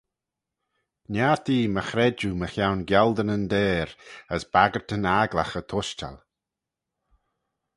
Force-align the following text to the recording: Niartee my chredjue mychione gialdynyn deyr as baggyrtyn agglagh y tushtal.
Niartee 1.11 1.67
my 1.73 1.83
chredjue 1.89 2.31
mychione 2.39 2.83
gialdynyn 2.89 3.45
deyr 3.53 3.89
as 4.33 4.43
baggyrtyn 4.53 5.05
agglagh 5.19 5.55
y 5.61 5.63
tushtal. 5.69 6.15